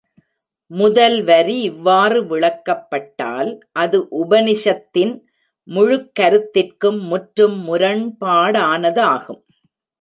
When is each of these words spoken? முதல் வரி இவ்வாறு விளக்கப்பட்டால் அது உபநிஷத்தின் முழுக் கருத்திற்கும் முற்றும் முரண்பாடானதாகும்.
முதல் 0.71 1.23
வரி 1.23 1.61
இவ்வாறு 1.61 2.23
விளக்கப்பட்டால் 2.23 3.51
அது 3.71 4.07
உபநிஷத்தின் 4.23 5.13
முழுக் 5.67 6.11
கருத்திற்கும் 6.19 6.99
முற்றும் 7.03 7.57
முரண்பாடானதாகும். 7.67 9.43